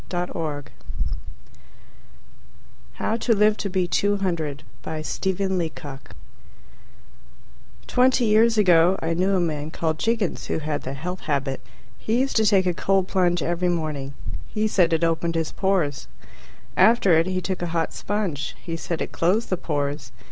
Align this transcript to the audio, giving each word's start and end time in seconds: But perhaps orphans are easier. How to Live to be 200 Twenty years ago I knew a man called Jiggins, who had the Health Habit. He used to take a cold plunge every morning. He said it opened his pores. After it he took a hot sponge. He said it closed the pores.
But 0.09 0.29
perhaps 0.31 0.31
orphans 0.31 0.75
are 0.89 1.13
easier. 1.13 1.15
How 2.93 3.17
to 3.17 3.35
Live 3.35 3.55
to 3.57 3.69
be 3.69 3.87
200 3.87 4.63
Twenty 7.85 8.25
years 8.25 8.57
ago 8.57 8.97
I 8.99 9.13
knew 9.13 9.35
a 9.35 9.39
man 9.39 9.69
called 9.69 9.99
Jiggins, 9.99 10.47
who 10.47 10.57
had 10.57 10.81
the 10.81 10.93
Health 10.95 11.19
Habit. 11.19 11.61
He 11.99 12.19
used 12.19 12.35
to 12.37 12.47
take 12.47 12.65
a 12.65 12.73
cold 12.73 13.07
plunge 13.09 13.43
every 13.43 13.69
morning. 13.69 14.15
He 14.47 14.67
said 14.67 14.91
it 14.91 15.03
opened 15.03 15.35
his 15.35 15.51
pores. 15.51 16.07
After 16.75 17.15
it 17.19 17.27
he 17.27 17.39
took 17.39 17.61
a 17.61 17.67
hot 17.67 17.93
sponge. 17.93 18.55
He 18.59 18.75
said 18.75 19.03
it 19.03 19.11
closed 19.11 19.51
the 19.51 19.57
pores. 19.57 20.11